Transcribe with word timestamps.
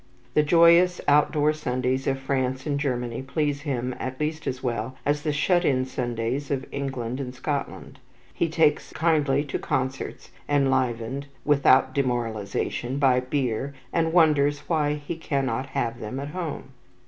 The 0.33 0.41
joyous 0.41 0.99
outdoor 1.07 1.53
Sundays 1.53 2.07
of 2.07 2.17
France 2.17 2.65
and 2.65 2.79
Germany 2.79 3.21
please 3.21 3.61
him 3.61 3.93
at 3.99 4.19
least 4.19 4.47
as 4.47 4.63
well 4.63 4.95
as 5.05 5.21
the 5.21 5.31
shut 5.31 5.63
in 5.63 5.85
Sundays 5.85 6.49
of 6.49 6.65
England 6.71 7.19
and 7.19 7.35
Scotland. 7.35 7.99
He 8.33 8.49
takes 8.49 8.93
kindly 8.93 9.43
to 9.43 9.59
concerts, 9.59 10.31
enlivened, 10.49 11.27
without 11.45 11.93
demoralization, 11.93 12.97
by 12.97 13.19
beer, 13.19 13.75
and 13.93 14.11
wonders 14.11 14.61
why 14.61 14.95
he 14.95 15.15
cannot 15.15 15.67
have 15.67 15.99
them 15.99 16.19
at 16.19 16.29
home. 16.29 16.69